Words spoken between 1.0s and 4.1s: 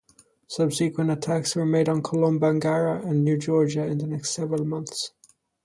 attacks were made on Kolombangara and New Georgia in the